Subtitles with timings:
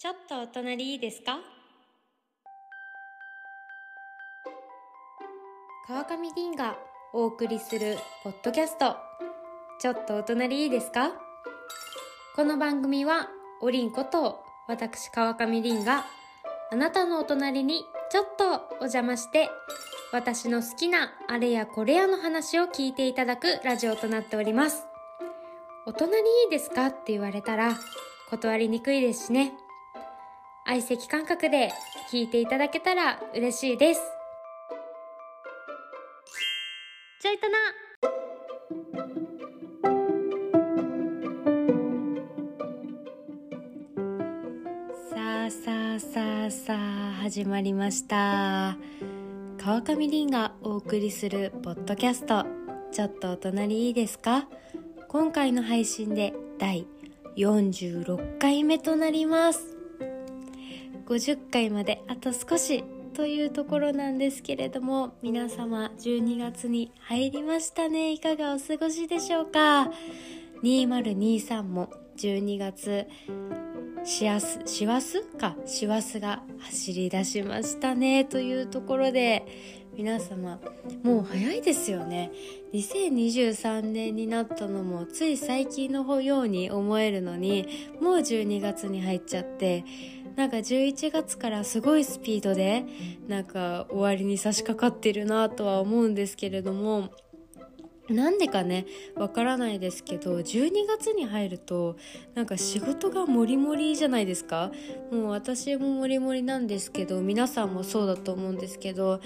[0.00, 1.40] ちょっとお隣いいですか？
[5.88, 6.76] 川上凛が
[7.12, 8.94] お送りするポッドキャスト。
[9.80, 11.10] ちょっとお隣いいですか？
[12.36, 13.28] この番組は
[13.60, 16.04] おりんこと私川上凛が
[16.70, 18.44] あなたのお隣にちょっと
[18.76, 19.50] お邪魔して
[20.12, 24.84] 私の好きなあれやこれやの話を聞いていただくラジオとなっております。
[25.86, 26.86] お隣いいですか？
[26.86, 27.76] って言われたら
[28.30, 29.54] 断りにくいですしね。
[30.70, 31.72] 相席感覚で
[32.12, 34.02] 聞いていただけたら嬉しいです。
[37.22, 37.56] ちょいとな。
[45.10, 48.76] さあさあさあさあ始まりました。
[49.56, 52.44] 川上凛がお送りするポッドキャスト。
[52.92, 54.46] ちょっとお隣いいですか？
[55.08, 56.86] 今回の配信で第
[57.38, 59.67] 46回目となります。
[61.08, 69.90] 50回まであと少しというところなんですけれども皆様12月に入りましたねいかがお過ごしでしょうか
[70.62, 73.06] ？2023も12月
[74.04, 78.24] しやす、しわすか、しわすが走り出しましたね。
[78.24, 79.44] というところで、
[79.98, 80.60] 皆様、
[81.02, 82.30] もう早いですよね。
[82.72, 87.66] 2023年になったのもつい最近のように思えるのに、
[88.00, 89.84] もう12月に入っちゃって、
[90.36, 92.84] なんか11月からすごいスピードで、
[93.26, 97.08] なんか終わりに差し掛かってるなとは思うんですけれども、
[98.10, 101.96] なんでかねわからないですけど12月に入ると
[102.34, 104.70] なんか仕事がモリモリじゃないですか。
[105.12, 109.20] もう私もモリモリなんですけど皆さんもそうだと思うんですけど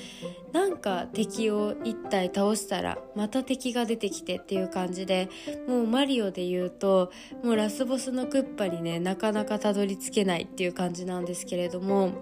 [0.52, 5.28] なんか敵を1体倒したらまた敵が出てきてっていう感じで
[5.68, 7.10] もうマリオで言うと
[7.42, 12.12] もうラスボスのクッパにねなかなかたどり着けないっていう感じなんですけれども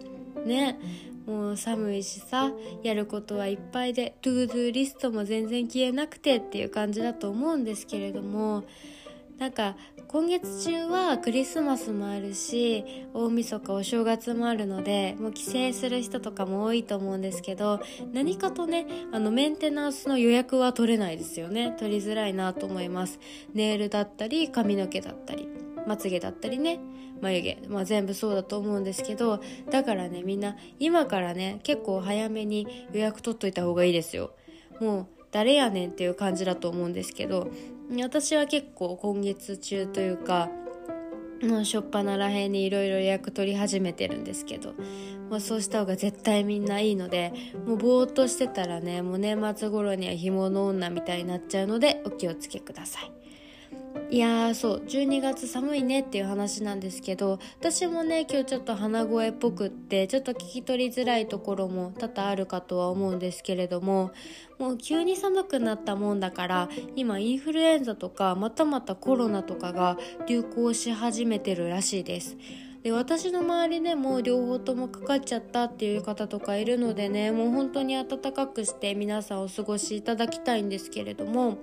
[0.44, 0.78] ね
[1.30, 2.50] もう寒いしさ
[2.82, 8.64] やることはいっぱいでトゥードゥーリストも全然消えなくてっていう感じだと思うんですけれども
[9.38, 9.76] なんか
[10.08, 17.80] 今月中はクリスマスもあるし大晦日お正月もあるのでもう帰省する人とかも多いと思うんですけど
[18.12, 21.76] 何かとねあのメンテナンスの予約は取れないですよね。
[21.78, 23.20] 取りづらいなと思います。
[23.54, 25.69] ネイルだったり髪の毛だったり。
[25.86, 26.80] まつげだったりね
[27.20, 34.32] 眉毛、まあ、全部そうだと思うんですけどだからねみんな今からね結構早めに予約取っといた方がいいですよ
[34.80, 37.50] もう誰やねんっていう感じだと思うんですけど
[38.02, 40.48] 私は結構今月中というか
[41.42, 44.74] もう初っ端らへんにいろいろ予約取り始めてるんですけど、
[45.30, 47.32] まあ、そうした方が絶対みんないいので
[47.66, 53.19] もうぼーっとしてたらねもう年末頃には干物女みたいになっちゃうのでお気をつけください。
[54.10, 64.10] いやーそう12月寒いねっていう話なんですけど私もね今日ちょっと鼻声っぽくってちょっと聞き取りづらいところも多々あるかとは思うんですけれども
[64.58, 69.96] もう急に寒くなったもんだから今インフルエンザとかまたまたコロナとかが
[70.26, 72.36] 流行し始めてるらしいです。
[72.82, 81.58] で私の周りでも両方ともかかっちゃったっていう方とかいるのでねもう本当に暖かくして皆さんお過ごしいただきたいんですけれども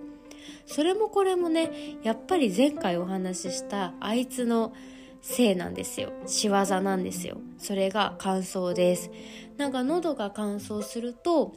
[0.65, 4.73] それもこれもねやっぱり前回お話ししたあいつの
[5.21, 6.13] せいなんですよ。
[6.25, 7.37] 仕業なんですよ。
[7.57, 9.11] それが乾燥です。
[9.57, 11.55] なんか喉が乾燥すると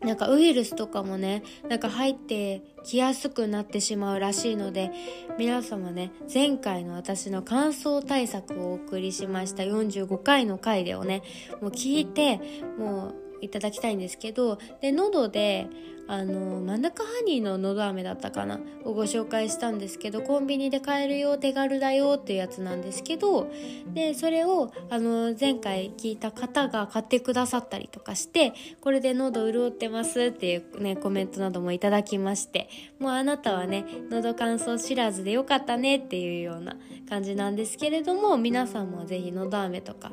[0.00, 4.92] なんかウイルスとかもねなんか入ってきやすくなってしまうらしいので
[5.38, 11.22] 皆様ね前回の私の乾燥対策をお送りしました45回の回でをね
[11.60, 12.40] もう聞いて
[12.78, 15.68] もういただきたいんですけどで喉で
[16.10, 23.52] あの真ん中ハニーののど飴だったかなをご紹介したんですけどコンビニで買えるよ手軽だよっていうやつなんですけど
[23.92, 36.76] でそれをあの前回聞いた方が買ってくださったりとかしてこれで喉潤ってますっていうねコメントなどもいただきましてもうあなたはね喉乾燥知らずでよかったねっていうような
[37.10, 40.12] 感じなんですけれども皆さんもぜひのど飴とか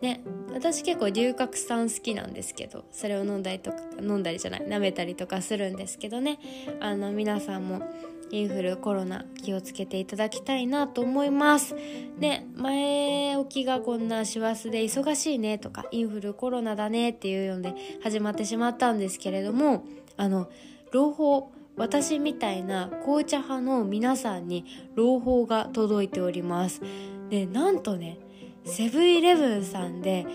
[0.00, 0.22] ね
[0.52, 6.38] 私結構龍角散好きなんですけどそれを飲んだりとか飲んだりじゃない舐めたりとかするんですけどね。
[6.80, 7.82] あの皆さんも
[8.30, 11.74] インフルコロナ気をつけていただきたいなと思います。
[12.18, 19.84] で前置きがこんな師走で忙しいねとかインフルコロナだねっていうので始まってしまったんですけれども
[20.16, 20.50] あの
[20.92, 24.64] 朗報私みたいな紅茶派の皆さんに
[24.94, 26.82] 朗報が届いております。
[27.30, 28.18] でなんとね
[28.64, 30.26] セブンイレブンさんで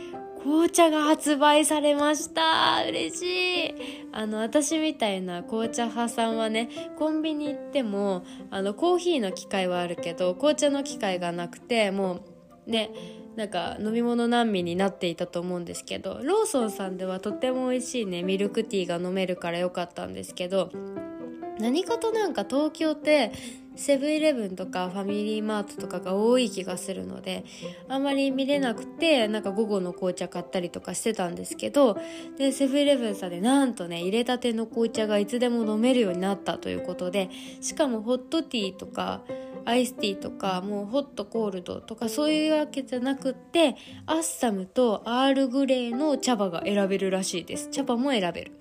[0.44, 2.84] 紅茶が発売されました。
[2.86, 3.24] 嬉し
[3.70, 3.74] い。
[4.12, 12.26] あの私みたいな紅茶派さんはねコンビニ行ってもあのコーヒーの機械はあるけど紅茶の機械がなくても
[12.68, 12.92] うね
[13.36, 20.72] なんか飲み物難民になっていたと思うんですけどローソンさんではとっても美味しいねミルクティーが飲めるから良かったんですけど
[21.60, 23.32] 何かとなんか東京って
[23.76, 27.44] セブンイレブンとかファミリーマートとかが多い気がするので
[27.88, 32.00] あんまり見れなくてなんか午後の紅茶買ったりとかしてたんですけど
[32.38, 37.30] でセブンイレブンさんでなんとね入れたての紅茶がいつでも飲めるようになったということで
[37.62, 39.22] しかもホットティーとか
[39.66, 43.76] アイスティーとかもうホットコールドとかそういうわけじゃなくって
[44.06, 47.70] アッサムとアールグレーの茶葉が選べるらしいです。
[47.70, 48.52] 茶葉も選べる。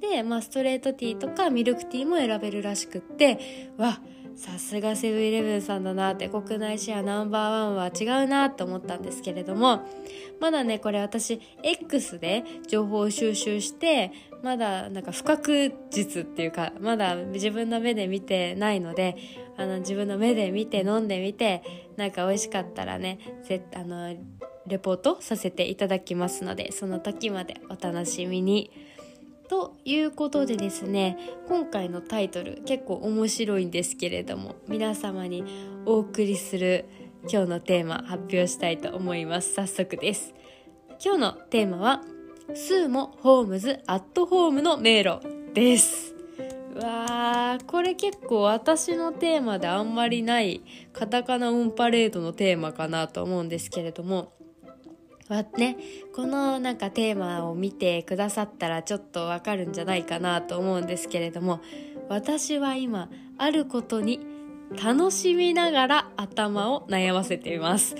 [0.00, 9.82] で、まあ、ストレートティーとかミルクティーも選べるらしくってわっさすがセブンイレブンさんだなって国内シェアナンバーワンは違うなと思ったんですけれども
[10.40, 14.12] まだねこれ私 X で情報を収集して
[14.42, 19.16] まだなんか不確実っていうかまだ自分の目で見てないので
[19.56, 21.62] あの自分の目で見て飲んでみて
[21.96, 24.14] なんか美味しかったらねぜあの
[24.66, 28.70] レポートさせていただきますのでその時までお楽しみに。
[29.52, 35.44] ということでですね今回のタイトル結構面白いんですけれども皆様に
[35.84, 36.86] お送りする
[37.24, 39.52] 今日のテーマ発表したいと思います。
[39.52, 40.32] 早速です。
[41.04, 42.00] 今日のテーマは
[42.54, 45.20] スーモ・ホームズ・アットホームの迷路
[45.52, 46.14] です。
[46.74, 50.62] わーこれ結構私のテーマであんまりない
[50.94, 54.32] カタカナオンパレードのテーマかなと思うんですけれども
[55.32, 55.76] はね
[56.14, 61.60] このなんかテーマを見てくださったらちょっとわかるんじゃないかなと思うんですけれども
[62.08, 63.08] 私は今
[63.38, 64.20] あることに
[64.82, 67.94] 楽しみながら頭を悩ませています。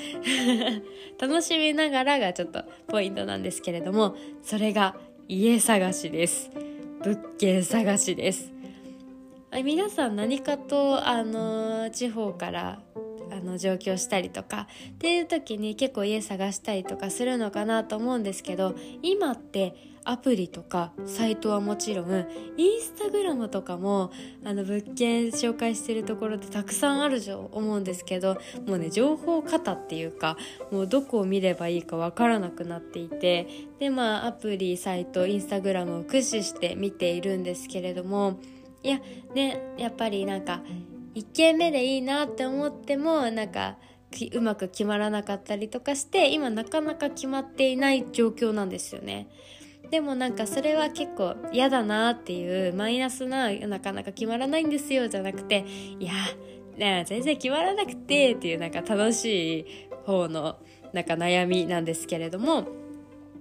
[1.20, 4.96] 楽しみながらがちょっとポイントなんですけれどもそれが
[5.28, 6.50] 家探しです。
[7.02, 8.52] 物件探しです。
[9.64, 12.80] 皆さん何かとあの地方から
[13.32, 19.74] あの上京したりとかっていう時に結構家探したりとかするのかなと思うんですけど今って
[20.04, 22.26] アプリとかサイトはもちろん
[22.56, 24.10] インスタグラムとかも
[24.44, 28.36] あの物件紹介してるところってたくさんあると思うんですけど
[28.66, 30.36] もうね情報型っていうか
[30.72, 33.46] もうどこを見ればいいかわからなくなっていて
[33.78, 38.40] でまあアプリサイトインスタグラムを駆使して見ているんですけれども
[38.82, 39.00] いや
[39.34, 40.62] ねやっぱりなんか
[41.14, 43.76] 1軒目でいいなって思ってもなんか
[44.32, 49.28] うまく決まらなかったりとかして今なかなか決まっていない状況なんですよね。
[49.90, 55.66] でもなんかそれは結構嫌だなっていうマイナスななかなか決まらないんですよじゃなくて
[56.00, 56.12] いや
[57.04, 59.66] 全然決まらなくてっていうなんか楽しい
[60.06, 60.56] 方の
[60.94, 62.68] なんか悩みなんですけれども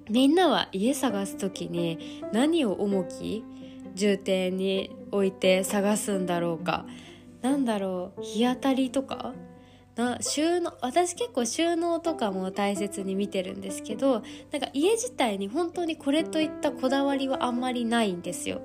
[0.09, 3.45] みんなは家探す時に何を重き？
[3.93, 6.85] 重点に置いて探すんだろうか
[7.41, 9.33] なんだろう日当たりとか？
[9.95, 18.61] な収納私結構収納とかも大切に見てるんですけどなんか家自体に本当にこれといったこだわりはあんまりないんですよ。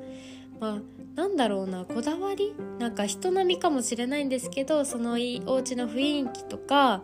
[0.60, 0.80] まあ
[1.16, 2.54] なんだろうなこだわり？
[2.78, 5.14] なんか人並みかもしれないんですけどそのお
[5.56, 7.02] 家の雰囲気とか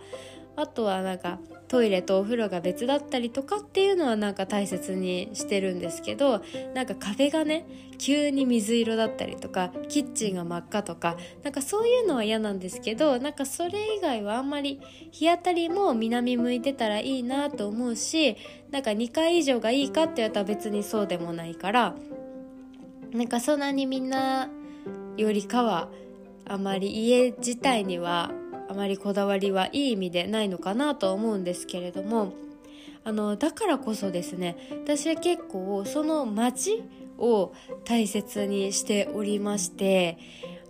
[0.57, 1.39] あとはなんか
[1.73, 6.43] トイレとお風呂が別だったりとかっていうのはなんか大切にしてるんですけど
[6.75, 7.67] なんか壁がね
[7.97, 14.81] 急に水色だったりとかキッチンが真っ赤とかなんかそういうのは嫌なんですけどなんかそれ以外はあんまり
[15.13, 18.37] 日当たりも南向いてたらいいなと思うし
[18.71, 21.95] なんか2階以上がいいかって言われたら別にそうでもないから
[23.13, 24.51] なんかそんなにみんな
[25.17, 25.89] よりかは
[26.45, 28.31] あまり家自体には
[28.73, 32.33] あまりこだわりはいい意味でないのかなと思うんですけれども
[33.05, 36.83] あのだからこそですね私は結構その街
[37.19, 37.53] を
[37.85, 40.17] 大切にしておりまして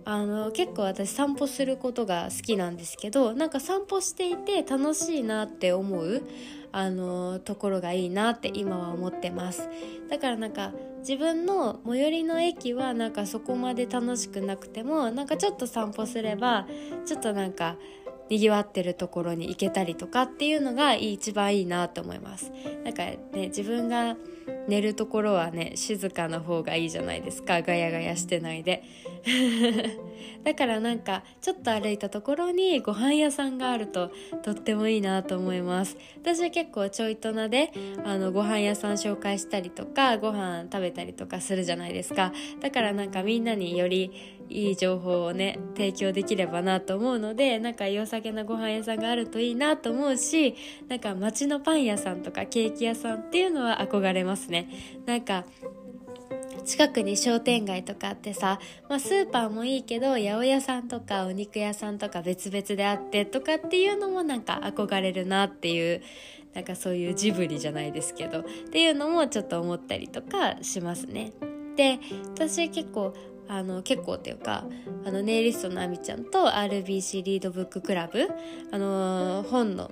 [0.03, 6.23] あの結構私散歩することが好きなんですけどなんか散歩していて楽しいなって思う
[6.73, 9.69] あのところがいいなって今は思ってます。
[10.09, 16.67] だからなんか自分の最寄りの駅はなんかそこまで楽しくなくてもなんかちょっと散歩すれば
[17.05, 17.77] ちょっとなんか
[18.29, 22.51] にぎわってるところに行けたりとかっていうのが一番いいなと思います。
[22.83, 24.17] なんかね自分が
[24.67, 27.61] 寝るところはね静かな方がいいじゃないですか。
[27.61, 28.83] ガヤガヤしてないで。
[30.43, 34.11] だからなんかちょっと歩いたところにご飯屋さんがあると
[34.43, 35.97] とってもいいなと思います。
[36.21, 37.71] 私は結構ちょいとなで
[38.03, 42.33] あのご飯屋さん紹介したりとかご飯食べたりとかするじゃないですか。
[42.59, 44.11] だからなんかみんなにより
[44.49, 50.55] いい情報をね提供できればなと思うのでなんか良さげなご飯屋さんがあるといいなと思うし
[50.89, 54.69] なんか街のパン屋さんとかケーキ屋さんっていうのは憧れますね。
[55.05, 55.45] なんか
[56.65, 66.01] 近くに商店街とかあってさ、まあ、スーパーもいいけど八百屋さんとかお肉屋さんとか別々であってとかっていうのもなんか憧れるなっていう
[66.53, 71.33] なんかそういうジブリじゃないですけどっていうのもちょっと思ったりとかしますね。
[71.75, 71.99] で
[72.35, 73.13] 私結構
[73.47, 74.63] あの結構っていうか
[75.05, 78.29] あのネイリストのあみちゃんと RBC リードブッククラブ
[78.71, 79.91] あの本の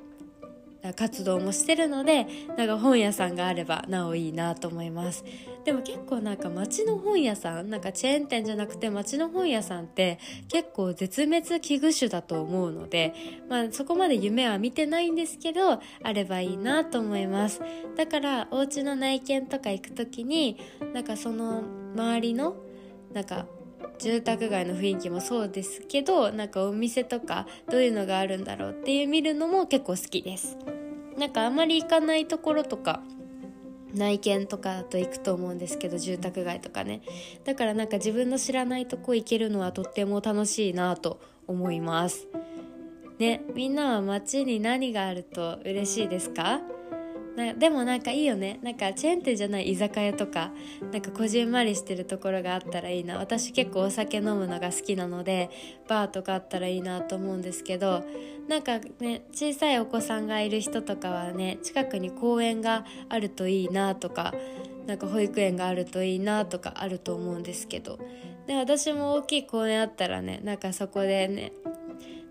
[0.96, 2.26] 活動もしてるので
[2.58, 5.24] なんか本屋さんがあればなおいいなと思います
[5.64, 13.14] でも結構なんか街の本屋さんなんかチェーン店じゃなくて街の本屋さんって結構絶滅危惧種だと思うので、
[13.48, 15.80] まあ、そこまで夢は見てないんですけどあ
[16.14, 17.62] ればいいなと思います。
[17.96, 20.58] だからお家の内見とか行く時に
[20.94, 21.64] なんかその
[21.96, 22.56] 周りの
[23.14, 23.46] なんか
[24.00, 30.58] 住宅街の雰囲気もそうですけどなんかお店とかどういうのがあるんだろうっていう見るのも結構好きです。
[31.18, 33.04] なんかあんまり行かないところとか
[33.94, 37.02] 内見とかと行くと思うんですけど住宅街とかね。
[37.44, 42.28] だからなんか自分の知らないとこ行けるのはとっても楽しいなと思います。
[43.20, 46.62] ねみんなは街に何があると嬉しいですか？
[47.46, 48.60] なでもなんかいいよね。
[48.62, 50.52] なんかチェーン店じゃない居酒屋とか
[50.92, 53.18] なんかこじんまりしてるところがあったらいいな。
[53.18, 55.50] 私結構お酒飲むのが好きなので
[55.88, 58.04] バーとかあったらいいなと思うんですけど
[58.48, 64.34] なんかね小さいお子さんがいる人とかはね近くに公園があるといいなとか
[64.86, 68.00] なんか保育園があるといいなとかあると思うんですけど。
[68.48, 71.54] で私も大きい公園あったらねなんかそこでね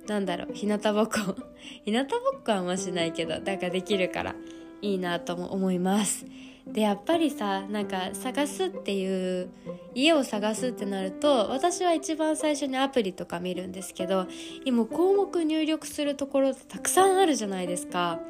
[0.08, 1.36] なんだろう日向ぼっこ。
[1.86, 4.34] 日向ぼっこはあんましないけどなんかできるから。
[4.82, 6.26] いいなとも思います。
[6.66, 9.48] でやっぱりさなんか探すっていう
[9.94, 14.26] 家を探すってなると私は一番最初にアプリとか見るんですけど
[14.64, 18.20] 今項目入力するところってたくさんあるじゃないですか。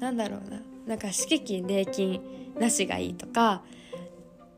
[0.00, 0.60] なんだろうな。
[0.86, 2.20] なんか敷金礼金
[2.58, 3.62] なしがいいとか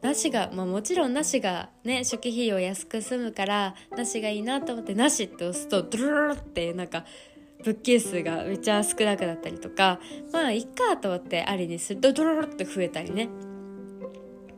[0.03, 7.05] なしが、まあ、もちろんなしがね初期費用安く済むからなしがいいなと思ってなしって押すとドゥルルルってなんか
[7.67, 9.99] 物件数がめっちゃ少なくなったりとか
[10.33, 11.95] まあいっかと思ってありにす。
[11.95, 13.29] るとドロロって増えたりね。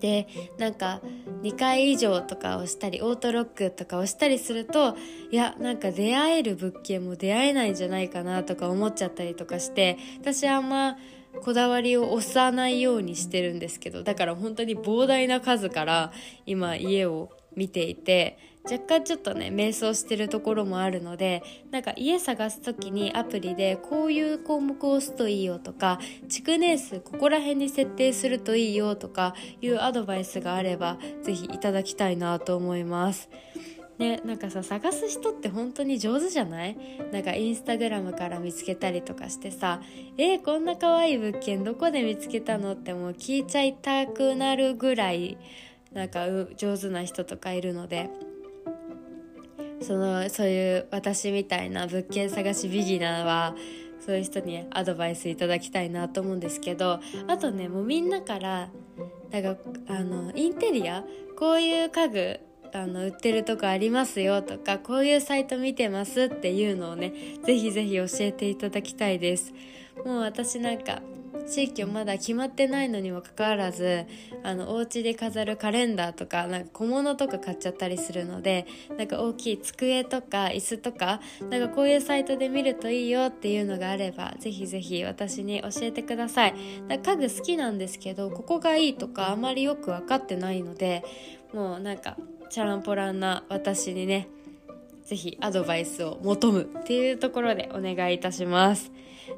[0.00, 1.00] でなんか
[1.42, 4.96] 2回以上とか押したりオートロックとか押したりすると
[5.32, 10.96] いやなんか出会える物件も出会えないんじゃないかなとか思っちゃったりとかして私あんま
[11.42, 16.12] こだわりを押さないようにしてるんですけどだから本当に膨大な数から
[16.46, 18.38] 今家を見ていて
[18.70, 25.98] 若干ちょっとね迷走してるところもあるのでなんか家探す時にアプリでこういう項目を押すといいよとか
[26.28, 33.28] 築年数ここら辺に設定するといいよとかいうアドバイスがあれば是非いただきたいなと思います。
[33.98, 36.76] ね、なんかさ探す人って本当に上手じゃない？
[37.10, 39.80] なんかインスタグラムから見つけたりとかしてさ
[40.16, 45.36] 「えー、こんな可愛い物件どこで見つけたの?」ってもう聞いちゃいたくなるぐらい
[45.92, 48.08] なんか上手な人とかいるので
[49.80, 53.54] そのそういう私みたいな物件探しビギナーは
[54.04, 58.68] そういう人にアドバイスいただきたいなと思うんですけどあとねもうみんなから
[59.30, 59.56] なんか
[59.88, 61.04] あのインテリア
[61.36, 62.40] こういう家具
[62.74, 67.12] あの売ってるとこありますよとかこういうサイト見てますっていうのをね
[67.44, 69.52] ぜひぜひ教えていただきたいです。
[70.04, 71.00] もう私なんか
[71.48, 74.06] 地域まだ決まってないのにもかかわらず
[74.42, 78.66] あのお家で飾るカレンダーとかなんか小物とか買っちゃったりするので
[78.96, 81.20] なんか大きい机とか椅子とか
[81.50, 86.54] なんかこういうサイトで見るといいよっていうのがあればぜひぜひ私に教えてください
[86.88, 91.04] 家具好きなんですけどここがいいとかあまりよく分かってないので
[91.52, 92.16] もうなんか
[92.50, 94.28] チャランポランな私にね
[95.04, 98.92] ぜひアドバイスを求むっていうところでお願いいたします。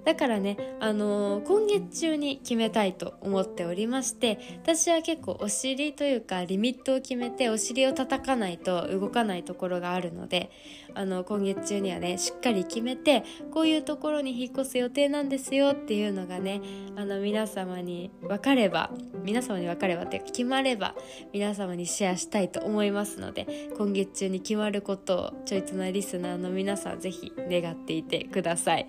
[0.05, 10.51] だからね、あのー、今月中に決めたいと思っておりまして私は結構お尻というかリミットを決めてお尻を叩かないと動かないところがあるので
[10.95, 16.61] あの今月中にはねしっかり決めてこういうところに引っ越す予定なんですよっていうのがね
[16.97, 18.91] あの皆様に分かれば
[19.23, 20.95] 皆様に分かればって決まれば
[21.33, 28.89] 皆様にシェアしたいと思いますので今月中に決まることをちょいとなリスナーの皆さんぜひ願っていてください。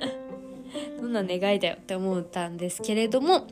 [1.00, 3.46] どんな願いだよって思ったんですけれども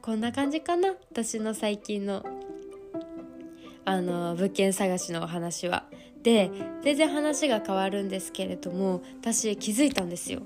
[0.00, 0.96] こんな感じかな？
[1.10, 2.24] 私の最近の
[3.84, 5.84] あの物件探しのお話は。
[6.22, 6.50] で
[6.82, 10.42] 全然話が変わるんですけれども私気づいたんですよ。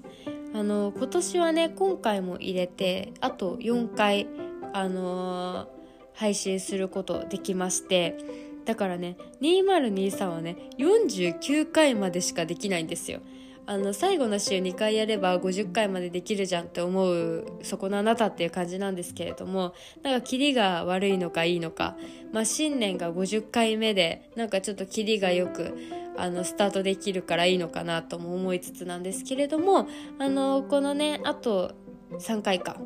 [0.54, 4.26] あの今年はね今回も入れてあと4回
[4.72, 5.68] あのー、
[6.14, 8.16] 配信することできまして
[8.64, 13.20] だからね2023はね49回までしかできないんですよ。
[13.68, 21.96] あの最後の週2回やれば50回までできるじゃんって思うそこのあなたっていう感じなんですけれどもなんかキリが悪いのかいいのか、
[22.32, 25.74] まあ、新年が50回目でなんかちょっとキリがよく
[26.16, 31.74] あのスタートできるからいいのかなとも思いつつなんですけれどもあのこのねあと
[32.12, 32.76] 3回か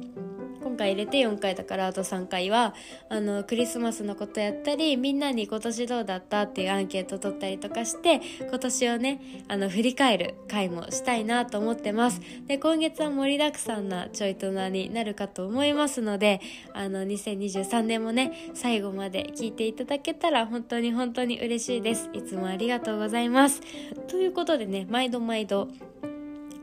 [0.80, 2.75] 回入れて4回だからあと3回は
[3.10, 12.20] あのクリスマスのことやったりみんなに今年どうだったっていうアンケート取ったりとかして今年をねあの振り返る回もしたいなと思ってます。
[12.46, 16.40] で今月は盛りだくさんなちょいとなになるかと思いますので
[16.72, 22.08] あの2023年もね最後まで聞いていただけたら本当に本当に嬉しいです。
[22.14, 23.60] いつもありがとうございます。
[24.08, 25.68] ということでね毎度毎度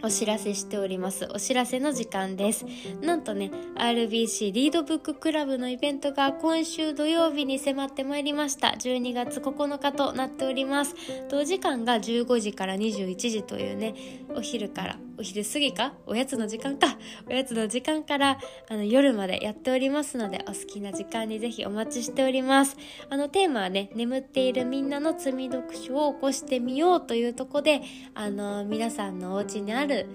[0.03, 1.27] お知らせしております。
[1.33, 2.65] お知らせの時間です。
[3.01, 8.69] なんとね RBC リードブッククラブのイベントが今週土曜日に迫ってまいりました。
[8.69, 10.95] 12月9日となっております。
[11.29, 13.95] 同時間が15時から21時というね
[14.35, 15.93] お昼からお昼過ぎか？
[16.05, 16.97] おやつの時間か？
[17.27, 18.37] おやつの時間から
[18.69, 22.77] あの夜までやっておりますのでお好きな時間にぜひお待ちしております。
[23.09, 27.81] あのテーマはね眠っているみんなの罪読書を起こしてみようというとこで
[28.13, 30.07] あの皆さんのお家にある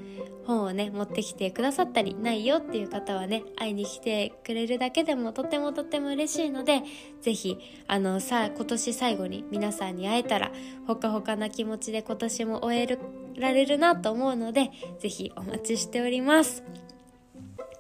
[0.47, 6.83] 本をね持ってきてくださったりないよっていう方はね会いに来てくれるだけでもとてもとても嬉しいので
[7.21, 10.51] ぜひあのさ今年最後に皆さんに会えたら
[10.87, 12.99] ほかほかな気持ちで今年も終える
[13.37, 14.71] られるなと思うので
[15.01, 16.63] 是非お待ちしております。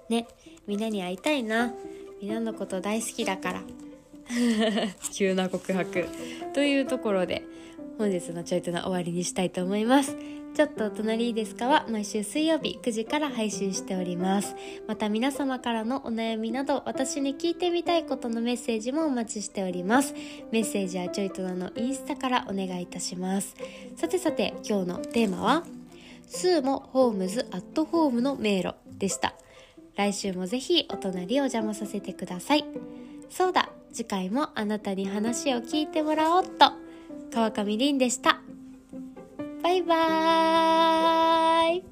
[0.09, 0.27] ね
[0.67, 1.73] みんなに会いたいな。
[2.21, 3.63] みんなのこと大好きだから。
[5.13, 6.07] 急な告白。
[6.55, 7.43] というところで
[8.03, 10.17] 本日のちょいとな終わりにしたいと思います。
[10.57, 11.69] ちょっとお隣いいですか？
[11.69, 14.57] は毎週水曜日9時から配信しております。
[14.89, 20.15] また皆様からのお悩みなど私に聞いてみたいことのメッセージもお待ちしております。
[20.51, 23.55] メッセージはちょいとなのインスタからお願いいたします。
[23.95, 25.65] さてさて今日のテーマは
[26.27, 29.35] スーモホームズアットホームの迷路でした。
[29.95, 32.65] 来週もぜひお隣お邪魔させてください。
[33.31, 36.73] そうだ次回もあなたに話を聞いてもらおうっと。
[37.33, 38.43] 川上凛でした。
[39.63, 41.85] バイバーイ。